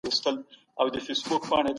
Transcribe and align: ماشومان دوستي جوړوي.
ماشومان 0.05 0.35
دوستي 0.93 1.13
جوړوي. 1.29 1.69